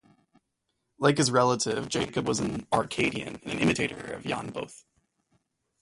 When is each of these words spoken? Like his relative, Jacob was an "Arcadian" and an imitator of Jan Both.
Like 0.97 1.19
his 1.19 1.29
relative, 1.29 1.87
Jacob 1.87 2.27
was 2.27 2.39
an 2.39 2.65
"Arcadian" 2.73 3.35
and 3.43 3.51
an 3.51 3.59
imitator 3.59 4.13
of 4.15 4.23
Jan 4.23 4.49
Both. 4.49 4.83